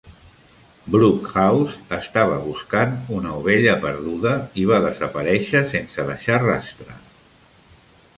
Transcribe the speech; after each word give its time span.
Brookhouse 0.93 1.73
estava 1.97 2.39
buscant 2.45 2.95
una 3.17 3.35
ovella 3.41 3.75
perduda 3.83 4.31
i 4.63 4.65
va 4.73 4.79
desaparèixer 4.87 5.63
sense 5.75 6.07
deixar 6.09 6.41
rastre. 6.47 6.97